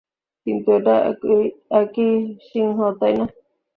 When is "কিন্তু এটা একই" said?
0.47-2.11